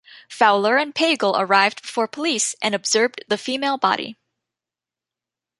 [0.27, 4.17] Fowler and Paegel arrived before police and observed the female body.